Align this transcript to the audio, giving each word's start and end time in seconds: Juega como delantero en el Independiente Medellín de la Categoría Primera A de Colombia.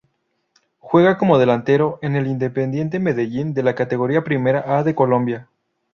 Juega 0.79 1.19
como 1.19 1.37
delantero 1.37 1.99
en 2.01 2.15
el 2.15 2.25
Independiente 2.25 2.97
Medellín 2.97 3.53
de 3.53 3.61
la 3.61 3.75
Categoría 3.75 4.23
Primera 4.23 4.79
A 4.79 4.83
de 4.83 4.95
Colombia. 4.95 5.47